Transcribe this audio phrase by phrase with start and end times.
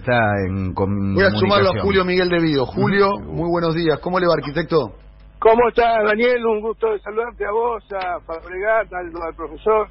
[0.00, 2.66] está en Voy a sumarlo a Julio Miguel de Vido.
[2.66, 3.98] Julio, muy buenos días.
[4.00, 4.92] ¿Cómo le va, arquitecto?
[5.38, 6.44] ¿Cómo estás, Daniel?
[6.44, 9.88] Un gusto de saludarte a vos, a Fabregat, al, al profesor.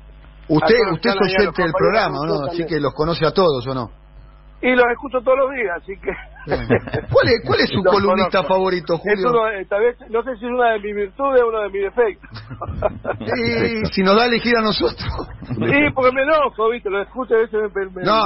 [0.47, 2.41] Usted, usted es oyente del programa, ¿no?
[2.49, 3.98] Así que los conoce a todos, ¿o no?
[4.61, 6.11] Y los escucho todos los días, así que...
[7.11, 9.43] ¿Cuál es, cuál es su columnista favorito, Julio?
[9.79, 12.29] vez, no sé si es una de mis virtudes o uno de mis defectos.
[13.37, 15.07] y si nos da a elegir a nosotros.
[15.47, 16.89] Sí, porque me enojo, ¿viste?
[16.89, 18.21] Lo escucho a veces me, me, no,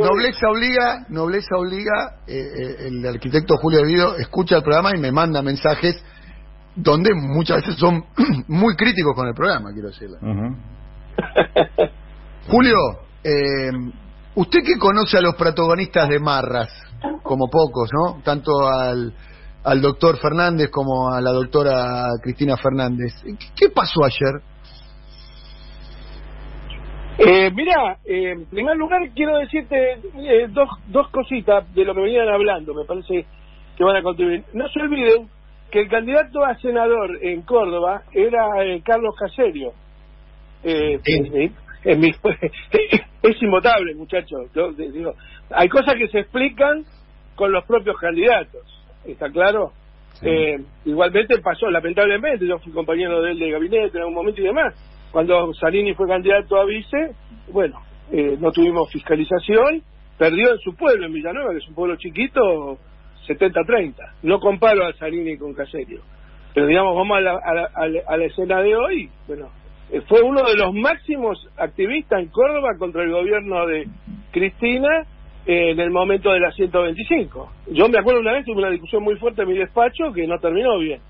[0.00, 5.12] nobleza obliga, nobleza obliga, eh, eh, el arquitecto Julio Vido escucha el programa y me
[5.12, 6.04] manda mensajes
[6.74, 8.04] donde muchas veces son
[8.48, 10.18] muy críticos con el programa, quiero decirle.
[12.48, 12.76] Julio,
[13.24, 13.70] eh,
[14.34, 16.70] usted que conoce a los protagonistas de Marras,
[17.22, 18.22] como pocos, ¿no?
[18.22, 19.12] Tanto al,
[19.64, 23.12] al doctor Fernández como a la doctora Cristina Fernández.
[23.56, 24.40] ¿Qué pasó ayer?
[27.18, 32.00] Eh, mira, eh, en primer lugar quiero decirte eh, dos, dos cositas de lo que
[32.00, 33.26] venían hablando, me parece
[33.76, 34.44] que van a contribuir.
[34.54, 35.28] No se olviden
[35.70, 39.72] que el candidato a senador en Córdoba era eh, Carlos Caserio.
[40.64, 41.00] Eh,
[43.22, 44.50] es inmutable, muchachos.
[44.76, 45.14] digo,
[45.50, 46.84] hay cosas que se explican
[47.34, 48.62] con los propios candidatos,
[49.04, 49.72] ¿está claro?
[50.20, 54.44] Eh, igualmente pasó, lamentablemente, yo fui compañero de él de gabinete en algún momento y
[54.44, 54.74] demás.
[55.10, 57.14] Cuando Salini fue candidato a vice,
[57.48, 57.80] bueno,
[58.12, 59.82] eh, no tuvimos fiscalización,
[60.16, 62.78] perdió en su pueblo, en Villanueva, que es un pueblo chiquito,
[63.26, 63.94] 70-30.
[64.22, 66.02] No comparo a Salini con Caserio.
[66.54, 67.40] Pero digamos, vamos a la,
[68.06, 69.48] a la escena de hoy, bueno,
[70.08, 73.86] fue uno de los máximos activistas en Córdoba contra el gobierno de
[74.30, 75.06] Cristina
[75.44, 77.52] eh, en el momento de la 125.
[77.72, 80.38] Yo me acuerdo una vez tuve una discusión muy fuerte en mi despacho que no
[80.38, 81.00] terminó bien.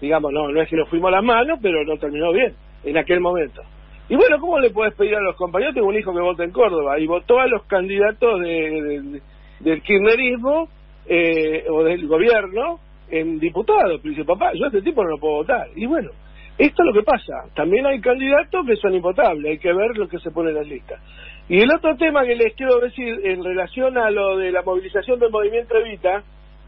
[0.00, 2.96] Digamos, no, no es que nos fuimos a las manos, pero no terminó bien en
[2.98, 3.62] aquel momento.
[4.08, 5.74] Y bueno, ¿cómo le puedes pedir a los compañeros?
[5.74, 9.20] Tengo un hijo que vota en Córdoba y votó a los candidatos de,
[9.60, 10.68] del kirchnerismo
[11.06, 12.78] eh, o del gobierno
[13.10, 14.00] en diputados.
[14.02, 15.68] Pero dice, papá, yo a este tipo no lo puedo votar.
[15.74, 16.10] Y bueno,
[16.58, 17.44] esto es lo que pasa.
[17.54, 20.66] También hay candidatos que son impotables, hay que ver lo que se pone en las
[20.66, 21.00] listas.
[21.48, 25.18] Y el otro tema que les quiero decir en relación a lo de la movilización
[25.20, 26.22] del movimiento Evita,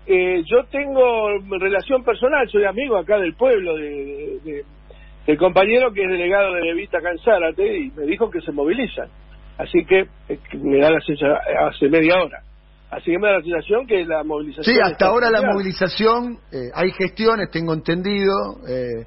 [0.06, 4.65] eh, yo tengo relación personal, soy amigo acá del pueblo, de,
[5.26, 9.09] del compañero que es delegado de Evita Cansárate y me dijo que se movilizan.
[9.59, 12.43] Así que eh, me da la sensación, hace media hora.
[12.91, 14.65] Así que me da la sensación que la movilización...
[14.65, 18.32] Sí, hasta ahora la movilización, eh, hay gestiones, tengo entendido,
[18.66, 19.05] eh,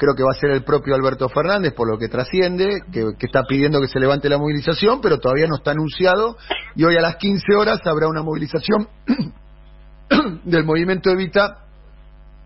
[0.00, 3.44] creo que va a ser el propio Alberto Fernández, por lo que trasciende, que, está
[3.44, 6.38] pidiendo que se levante la movilización, pero todavía no está anunciado,
[6.74, 8.88] y hoy a las 15 horas habrá una movilización
[10.44, 11.66] del movimiento Evita,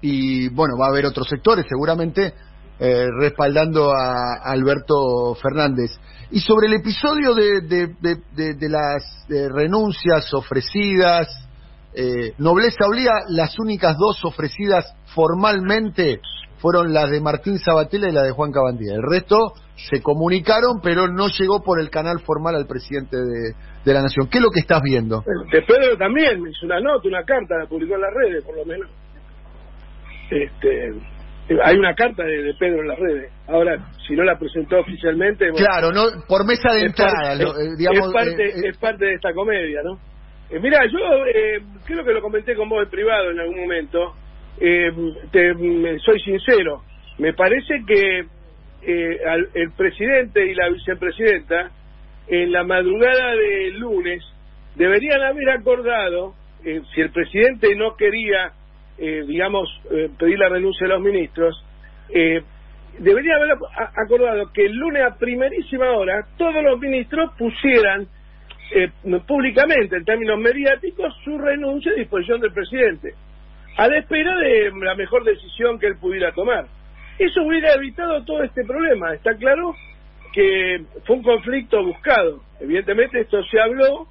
[0.00, 2.34] y bueno, va a haber otros sectores seguramente
[2.80, 5.92] eh, respaldando a, Alberto Fernández.
[6.32, 11.28] Y sobre el episodio de, de, las renuncias ofrecidas,
[11.94, 16.20] eh, Nobleza Obliga, las únicas dos ofrecidas formalmente
[16.64, 18.94] fueron las de Martín Sabatella y la de Juan Cabandía.
[18.94, 19.36] El resto
[19.76, 24.30] se comunicaron, pero no llegó por el canal formal al presidente de, la Nación.
[24.32, 25.22] ¿Qué es lo que estás viendo?
[25.52, 28.56] De Pedro también, me hizo una nota, una carta, la publicó en las redes, por
[28.56, 28.88] lo menos.
[30.30, 30.94] Este,
[31.62, 33.30] hay una carta de, Pedro en las redes.
[33.46, 33.76] Ahora,
[34.08, 35.50] si no la presentó oficialmente...
[35.50, 37.34] claro, no por mesa de entrada.
[37.34, 39.98] Eh, digamos, es, parte, eh, es parte de esta comedia, ¿no?
[40.48, 40.98] Eh, mira, yo
[41.84, 44.14] creo que lo comenté con vos en privado en algún momento
[44.60, 44.92] eh,
[45.30, 46.82] te, soy sincero,
[47.18, 48.24] me parece que
[48.86, 49.18] eh,
[49.54, 51.70] el presidente y la vicepresidenta
[52.26, 54.22] en la madrugada del lunes
[54.74, 56.34] deberían haber acordado,
[56.64, 58.52] eh, si el presidente no quería,
[58.98, 59.70] eh, digamos,
[60.18, 61.64] pedir la renuncia de los ministros,
[62.98, 63.56] debería haber
[63.96, 68.06] acordado que el lunes a primerísima hora todos los ministros pusieran
[69.26, 73.14] públicamente, en términos mediáticos, su renuncia a disposición del presidente
[73.76, 76.66] a la espera de la mejor decisión que él pudiera tomar.
[77.18, 79.14] Eso hubiera evitado todo este problema.
[79.14, 79.74] Está claro
[80.32, 82.40] que fue un conflicto buscado.
[82.60, 84.08] Evidentemente esto se habló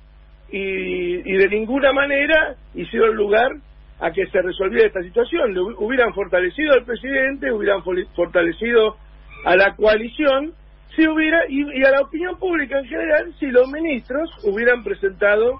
[0.49, 3.51] y, de ninguna manera hicieron lugar
[3.99, 5.57] a que se resolviera esta situación.
[5.77, 8.97] hubieran fortalecido al presidente, hubieran fortalecido
[9.45, 10.53] a la coalición,
[10.95, 15.59] si hubiera y, y a la opinión pública en general, si los ministros hubieran presentado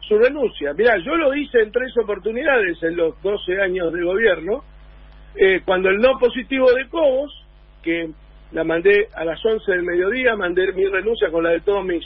[0.00, 0.72] su renuncia.
[0.74, 4.64] Mira, yo lo hice en tres oportunidades en los 12 años de gobierno,
[5.36, 7.32] eh, cuando el no positivo de Cobos,
[7.82, 8.10] que
[8.52, 12.04] la mandé a las 11 del mediodía, mandé mi renuncia con la de todos mis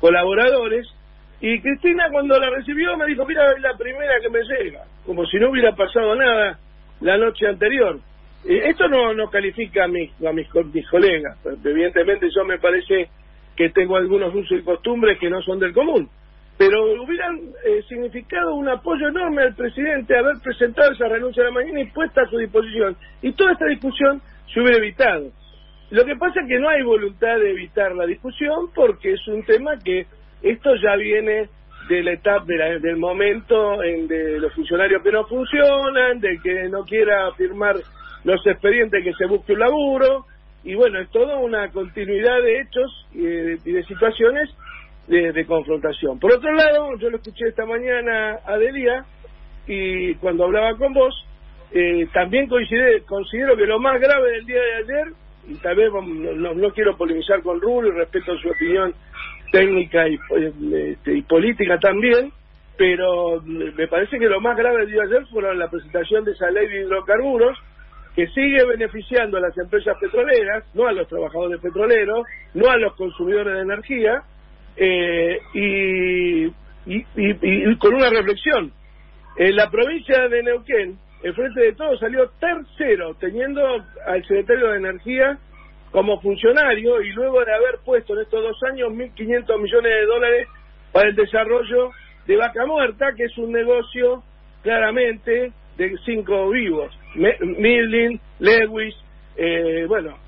[0.00, 0.86] colaboradores,
[1.40, 5.24] y Cristina cuando la recibió me dijo, mira, es la primera que me llega, como
[5.26, 6.58] si no hubiera pasado nada
[7.00, 7.98] la noche anterior.
[8.44, 13.08] Esto no, no califica a mis, a mis, mis colegas, evidentemente yo me parece
[13.56, 16.10] que tengo algunos usos y costumbres que no son del común
[16.56, 21.52] pero hubieran eh, significado un apoyo enorme al presidente haber presentado esa renuncia a la
[21.52, 22.96] mañana y puesta a su disposición.
[23.22, 24.22] Y toda esta discusión
[24.52, 25.30] se hubiera evitado.
[25.90, 29.44] Lo que pasa es que no hay voluntad de evitar la discusión porque es un
[29.44, 30.06] tema que
[30.42, 31.48] esto ya viene
[31.88, 36.84] de la etapa del momento en de los funcionarios que no funcionan, de que no
[36.84, 37.76] quiera firmar
[38.24, 40.26] los expedientes que se busque un laburo
[40.64, 44.48] y bueno, es toda una continuidad de hechos y de, situaciones
[45.06, 46.18] de, confrontación.
[46.18, 49.04] Por otro lado, yo lo escuché esta mañana a Delia
[49.66, 51.14] y cuando hablaba con vos,
[51.72, 55.12] eh, también coincide, considero que lo más grave del día de ayer,
[55.48, 58.94] y tal vez no, no quiero polemizar con Rulo y respeto su opinión
[59.52, 62.32] técnica y, este, y política también,
[62.76, 66.32] pero me parece que lo más grave del día de ayer fue la presentación de
[66.32, 67.56] esa ley de hidrocarburos
[68.16, 72.94] que sigue beneficiando a las empresas petroleras, no a los trabajadores petroleros, no a los
[72.94, 74.22] consumidores de energía,
[74.76, 76.46] eh, y,
[76.86, 78.72] y, con una reflexión.
[79.36, 83.62] En la provincia de Neuquén, el Frente de Todos salió tercero, teniendo
[84.06, 85.38] al secretario de Energía
[85.90, 90.48] como funcionario y luego de haber puesto en estos dos años 1.500 millones de dólares
[90.92, 91.90] para el desarrollo
[92.26, 94.22] de Vaca Muerta, que es un negocio
[94.62, 96.96] claramente de cinco vivos.
[97.14, 98.94] Milling, Lewis,
[99.36, 100.18] eh, bueno,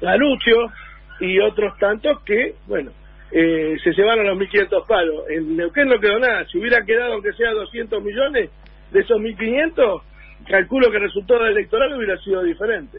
[0.00, 0.72] Laruccio
[1.20, 2.90] y otros tantos que, bueno,
[3.32, 5.24] eh, se llevaron los 1.500 palos.
[5.30, 6.44] En Neuquén no quedó nada.
[6.50, 8.50] Si hubiera quedado, aunque sea 200 millones,
[8.90, 10.02] de esos 1.500,
[10.48, 12.98] calculo que el resultado electoral hubiera sido diferente.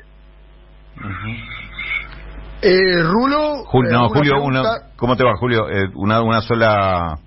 [2.61, 3.63] Eh, Rulo.
[3.91, 4.35] no, Julio,
[4.95, 5.69] ¿cómo te va, Julio?
[5.69, 7.19] Eh, una, una sola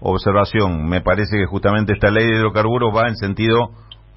[0.00, 0.88] observación.
[0.88, 3.70] Me parece que justamente esta ley de hidrocarburos va en sentido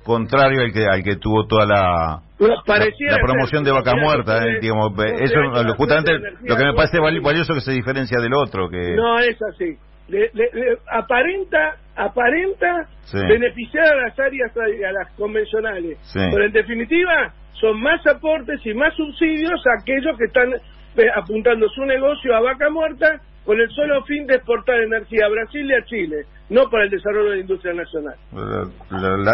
[0.04, 4.92] contrario al que al que tuvo toda la la, promoción de vaca muerta eh, digamos
[5.22, 5.40] eso
[5.78, 6.12] justamente
[6.42, 9.78] lo que me parece valioso que se diferencia del otro que no es así.
[10.08, 10.30] Le,
[10.92, 15.98] aparenta aparenta beneficiar a las áreas a las convencionales.
[16.14, 21.68] Pero en definitiva son más aportes y más subsidios a aquellos que están eh, apuntando
[21.70, 25.74] su negocio a vaca muerta con el solo fin de exportar energía a Brasil y
[25.74, 28.16] a Chile, no para el desarrollo de la industria nacional.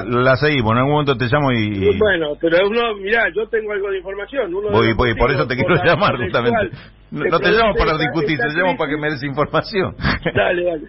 [0.08, 1.98] La, seguimos, en algún momento te llamo y...
[1.98, 4.54] Bueno, pero uno, mirá, yo tengo algo de información.
[4.54, 6.78] Uno voy, voy, por eso te quiero llamar justamente.
[7.12, 9.96] No, te llamo para discutir, te llamo para que me des información.
[10.36, 10.88] Dale, dale.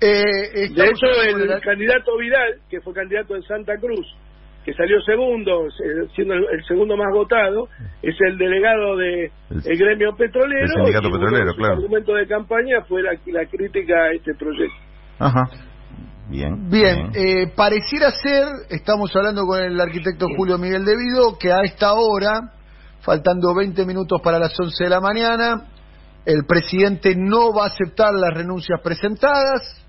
[0.00, 4.06] Eh, de hecho, el candidato Vidal, que fue candidato en Santa Cruz,
[4.64, 5.66] que salió segundo,
[6.14, 7.68] siendo el, segundo más votado,
[8.02, 10.60] es el delegado del de el gremio petrolero.
[10.60, 11.74] El sindicato petrolero, claro.
[11.74, 13.16] El argumento de campaña fue la,
[13.46, 14.76] crítica a este proyecto.
[15.18, 15.48] Ajá.
[16.28, 16.68] Bien.
[16.68, 21.94] Bien, Eh, pareciera ser, estamos hablando con el arquitecto Julio Miguel Devido, que a esta
[21.94, 22.52] hora,
[23.00, 25.68] faltando 20 minutos para las 11 de la mañana,
[26.26, 29.82] el presidente no va a aceptar las renuncias presentadas,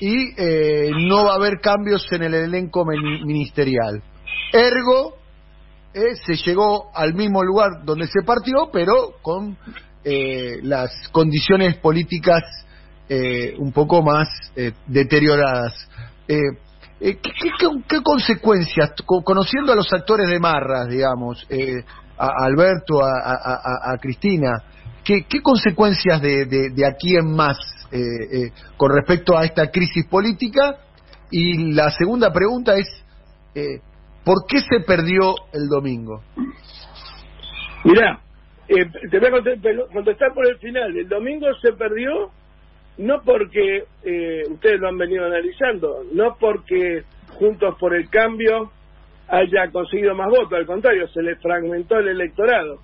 [0.00, 4.02] y eh, no va a haber cambios en el elenco ministerial.
[4.52, 5.16] Ergo,
[5.92, 9.56] eh, se llegó al mismo lugar donde se partió, pero con
[10.02, 12.42] eh, las condiciones políticas
[13.58, 14.28] un poco más
[14.86, 15.88] deterioradas.
[16.26, 21.46] ¿qué, qué, consecuencias, conociendo a los actores de Marras, digamos,
[22.16, 24.62] a Alberto, a, Cristina,
[25.04, 27.58] ¿qué, consecuencias de, de aquí en más
[27.92, 30.76] eh, eh, con respecto a esta crisis política.
[31.30, 32.86] Y la segunda pregunta es,
[33.54, 33.80] eh,
[34.24, 36.22] ¿por qué se perdió el domingo?
[37.84, 38.20] Mirá,
[38.68, 40.96] te voy a contestar por el final.
[40.96, 42.30] El domingo se perdió
[43.00, 43.84] no porque
[44.50, 48.70] ustedes lo han venido analizando, no porque Juntos por el Cambio
[49.28, 52.80] haya conseguido más votos, al contrario, se le fragmentó el electorado.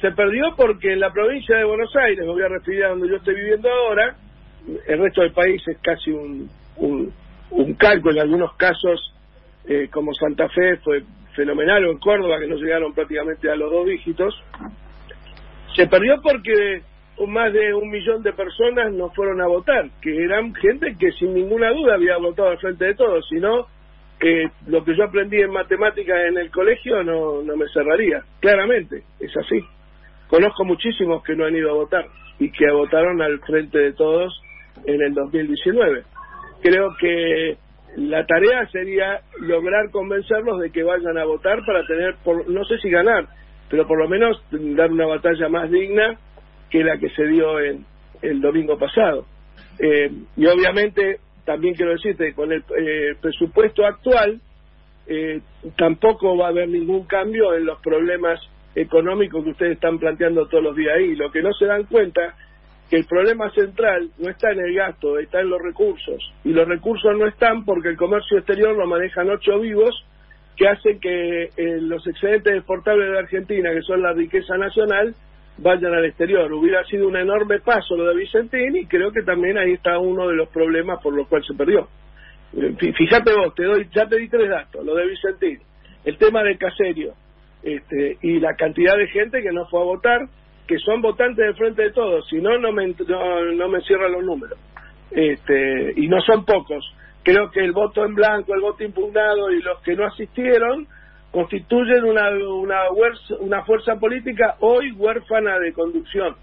[0.00, 3.08] Se perdió porque en la provincia de Buenos Aires, me voy a referir a donde
[3.08, 4.16] yo estoy viviendo ahora,
[4.86, 7.12] el resto del país es casi un, un,
[7.50, 9.14] un calco, en algunos casos,
[9.66, 13.70] eh, como Santa Fe fue fenomenal, o en Córdoba, que no llegaron prácticamente a los
[13.70, 14.34] dos dígitos.
[15.74, 16.82] Se perdió porque
[17.26, 21.34] más de un millón de personas no fueron a votar, que eran gente que sin
[21.34, 23.66] ninguna duda había votado al frente de todos, sino
[24.18, 29.02] que lo que yo aprendí en matemáticas en el colegio no, no me cerraría, claramente,
[29.20, 29.60] es así.
[30.28, 32.06] Conozco muchísimos que no han ido a votar
[32.38, 34.40] y que votaron al frente de todos
[34.84, 36.02] en el 2019.
[36.62, 37.56] Creo que
[37.96, 42.78] la tarea sería lograr convencerlos de que vayan a votar para tener, por, no sé
[42.78, 43.26] si ganar,
[43.70, 46.18] pero por lo menos dar una batalla más digna
[46.70, 47.84] que la que se dio en
[48.22, 49.26] el domingo pasado.
[49.78, 54.40] Eh, y obviamente también quiero decirte, con el eh, presupuesto actual
[55.06, 55.40] eh,
[55.76, 58.38] tampoco va a haber ningún cambio en los problemas
[58.74, 61.16] económicos que ustedes están planteando todos los días ahí.
[61.16, 62.34] Lo que no se dan cuenta
[62.90, 66.32] que el problema central no está en el gasto, está en los recursos.
[66.44, 70.04] Y los recursos no están porque el comercio exterior lo manejan ocho vivos
[70.56, 75.14] que hacen que eh, los excedentes exportables de Argentina, que son la riqueza nacional,
[75.58, 76.52] vayan al exterior.
[76.52, 80.28] Hubiera sido un enorme paso lo de Vicentín y creo que también ahí está uno
[80.28, 81.88] de los problemas por los cuales se perdió.
[82.56, 85.58] Eh, fíjate vos, te doy, ya te di tres datos, lo de Vicentín,
[86.04, 87.12] el tema del caserio
[87.62, 90.28] este, y la cantidad de gente que no fue a votar
[90.66, 94.22] que son votantes de frente de todos, si no, no me, no, me cierran los
[94.22, 94.58] números.
[95.10, 96.84] Este, y no son pocos.
[97.22, 100.86] Creo que el voto en blanco, el voto impugnado y los que no asistieron
[101.30, 102.82] constituyen una, una,
[103.40, 106.36] una fuerza política hoy huérfana de conducción.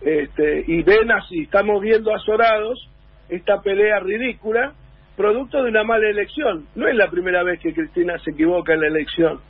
[0.00, 2.88] Este, y ven así, estamos viendo azorados
[3.28, 4.72] esta pelea ridícula,
[5.16, 6.66] producto de una mala elección.
[6.74, 9.40] No es la primera vez que Cristina se equivoca en la elección.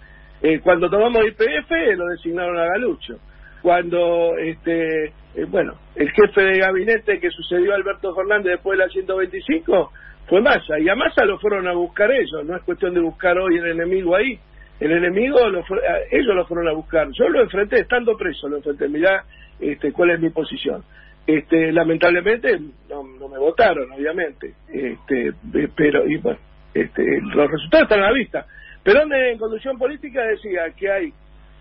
[0.42, 3.18] Eh, cuando tomamos IPF lo designaron a Galucho
[3.62, 8.84] cuando este eh, bueno el jefe de gabinete que sucedió a Alberto Fernández después de
[8.84, 9.92] la 125
[10.26, 13.38] fue Massa y a Massa lo fueron a buscar ellos no es cuestión de buscar
[13.38, 14.36] hoy el enemigo ahí
[14.82, 15.64] el enemigo lo
[16.10, 17.08] ellos lo fueron a buscar.
[17.12, 18.88] Yo lo enfrenté estando preso lo enfrenté.
[18.88, 19.24] Mirá
[19.60, 20.82] este cuál es mi posición.
[21.24, 22.58] Este lamentablemente
[22.90, 24.54] no, no me votaron obviamente.
[24.68, 25.32] Este
[25.76, 26.40] pero y bueno
[26.74, 28.44] este los resultados están a la vista.
[28.82, 31.12] Pero en conducción política decía que hay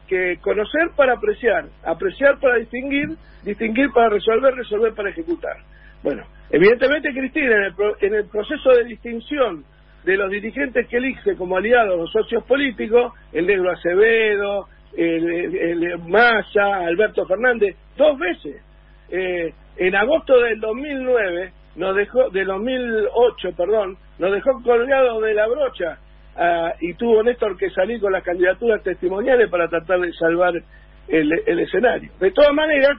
[0.07, 3.09] que conocer para apreciar, apreciar para distinguir,
[3.43, 5.57] distinguir para resolver, resolver para ejecutar.
[6.01, 9.63] Bueno, evidentemente Cristina en el, en el proceso de distinción
[10.03, 14.67] de los dirigentes que elige como aliados los socios políticos, el negro Acevedo,
[14.97, 18.61] el, el, Massa, Alberto Fernández, dos veces.
[19.09, 25.47] Eh, en agosto del 2009, nos dejó, del 2008, perdón, nos dejó colgado de la
[25.47, 25.99] brocha
[26.35, 30.53] Ah, y tuvo Néstor que salir con las candidaturas testimoniales para tratar de salvar
[31.07, 32.11] el, escenario.
[32.19, 32.97] De todas maneras,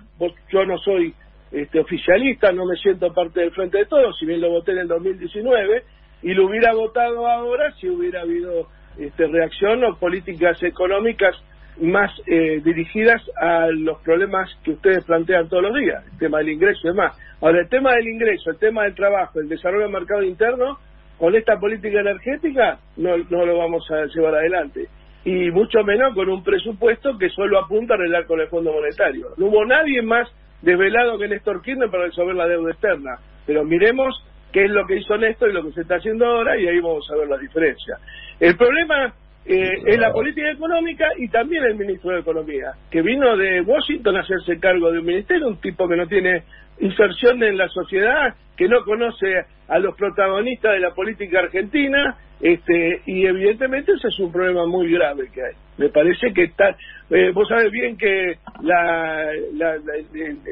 [0.50, 1.14] yo no soy
[1.50, 4.78] este, oficialista, no me siento parte del Frente de Todos, si bien lo voté en
[4.78, 5.82] el 2019,
[6.22, 11.34] y lo hubiera votado ahora si hubiera habido este, reacción o políticas económicas
[11.80, 16.50] más eh, dirigidas a los problemas que ustedes plantean todos los días, el tema del
[16.50, 17.16] ingreso y demás.
[17.40, 20.78] Ahora, el tema del ingreso, el tema del trabajo, el desarrollo del mercado interno,
[21.18, 24.88] con esta política energética no, no lo vamos a llevar adelante.
[25.24, 29.28] Y mucho menos con un presupuesto que solo apunta a arreglar con el Fondo Monetario.
[29.36, 30.28] No hubo nadie más
[30.62, 33.18] desvelado que Néstor Kirchner para resolver la deuda externa.
[33.46, 34.14] Pero miremos
[34.52, 36.80] qué es lo que hizo Néstor y lo que se está haciendo ahora y ahí
[36.80, 37.96] vamos a ver la diferencia.
[38.38, 43.36] El problema eh, es la política económica y también el ministro de Economía, que vino
[43.36, 46.44] de Washington a hacerse cargo de un ministerio, un tipo que no tiene
[46.80, 53.02] inserción en la sociedad, que no conoce a los protagonistas de la política argentina, este,
[53.06, 55.54] y evidentemente ese es un problema muy grave que hay.
[55.78, 56.76] Me parece que está,
[57.10, 59.30] eh, vos sabés bien que la,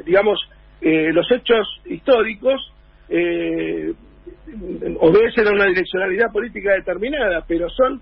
[0.04, 0.40] digamos,
[0.80, 2.72] eh, los hechos históricos
[3.10, 3.92] eh,
[5.00, 8.00] obedecen a una direccionalidad política determinada, pero son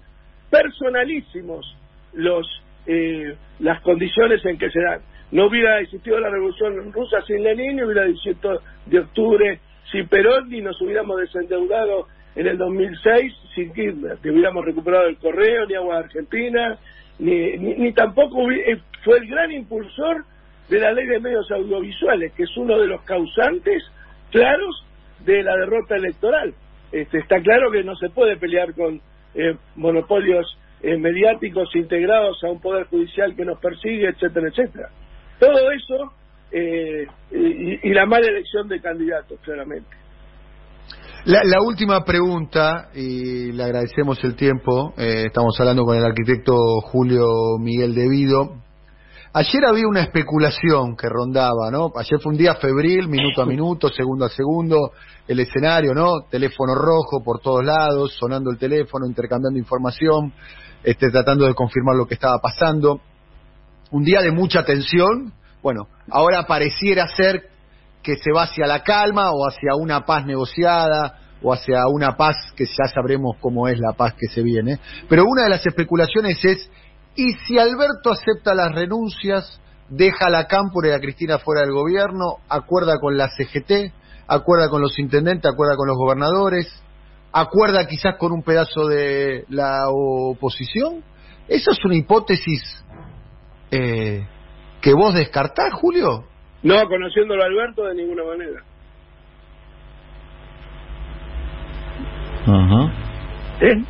[0.50, 1.77] personalísimos
[2.15, 2.47] los
[3.59, 5.00] las condiciones en que se dan.
[5.31, 9.61] No hubiera existido la revolución rusa sin Lenin, ni hubiera 18 de octubre
[9.93, 15.19] sin Perón, ni nos hubiéramos desendeudado en el 2006 sin Kirchner, ni hubiéramos recuperado el
[15.19, 16.79] correo, ni agua argentina,
[17.19, 20.25] ni, ni, tampoco eh, fue el gran impulsor
[20.69, 23.83] de la ley de medios audiovisuales, que es uno de los causantes
[24.31, 24.87] claros
[25.25, 26.54] de la derrota electoral.
[26.92, 29.00] Este, está claro que no se puede pelear con
[29.34, 30.46] eh, monopolios
[30.82, 34.88] eh, mediáticos integrados a un poder judicial que nos persigue, etcétera, etcétera.
[35.38, 36.12] Todo eso
[36.50, 39.88] eh, y, la mala elección de candidatos, claramente.
[41.26, 46.54] La, última pregunta, y le agradecemos el tiempo, estamos hablando con el arquitecto
[46.90, 47.26] Julio
[47.60, 48.56] Miguel Devido.
[49.38, 51.92] Ayer había una especulación que rondaba, ¿no?
[51.95, 54.90] Ayer fue un día febril, minuto a minuto, segundo a segundo,
[55.28, 56.23] el escenario, ¿no?
[56.28, 60.33] Teléfono rojo por todos lados, sonando el teléfono, intercambiando información,
[60.83, 63.00] este, tratando de confirmar lo que estaba pasando.
[63.92, 67.45] Un día de mucha tensión, bueno, ahora pareciera ser
[68.02, 72.35] que se va hacia la calma o hacia una paz negociada o hacia una paz
[72.57, 74.80] que ya sabremos cómo es la paz que se viene.
[75.09, 76.68] Pero una de las especulaciones es,
[77.18, 81.72] ¿y si Alberto acepta las renuncias, deja a la Cámpora y a Cristina fuera del
[81.72, 83.92] gobierno, acuerda con la CGT,
[84.28, 86.72] acuerda con los intendentes, acuerda con los gobernadores,
[87.32, 91.02] acuerda quizás con un pedazo de la oposición?
[91.48, 92.84] Esa es una hipótesis
[93.72, 94.25] eh,
[94.80, 96.25] que vos descartás, Julio?
[96.62, 98.62] No, conociéndolo a Alberto de ninguna manera.
[103.60, 103.84] En,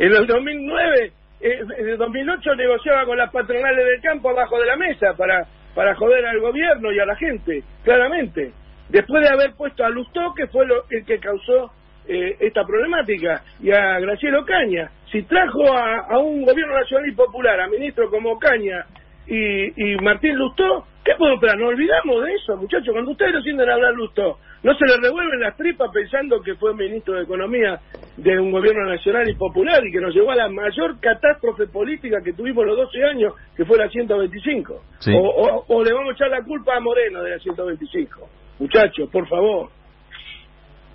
[0.00, 1.12] el 2009,
[1.44, 5.94] en el 2008 negociaba con las patronales del campo abajo de la mesa para, para
[5.94, 8.52] joder al gobierno y a la gente, claramente.
[8.88, 11.70] después de haber puesto a Lustó, que fue lo, el que causó
[12.06, 14.90] eh, esta problemática, y a Gracielo Caña.
[15.12, 18.86] Si trajo a, un gobierno nacional y popular, a ministro como Caña
[19.26, 21.58] y, Martín Lustó, ¿qué podemos esperar?
[21.58, 22.88] No olvidamos de eso, muchachos.
[22.92, 26.74] Cuando ustedes lo sienten hablar Lustó, no se le revuelven las tripas pensando que fue
[26.74, 27.78] ministro de Economía
[28.16, 32.18] de un gobierno nacional y popular y que nos llevó a la mayor catástrofe política
[32.24, 34.74] que tuvimos los 12 años, que fue la 125.
[35.14, 38.28] O, o le vamos a echar la culpa a Moreno de la 125.
[38.58, 39.70] Muchachos, por favor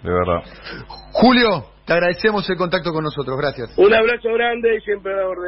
[0.03, 0.43] de verdad.
[1.11, 3.77] Julio, te agradecemos el contacto con nosotros, gracias.
[3.77, 5.47] Un abrazo grande y siempre a la orden.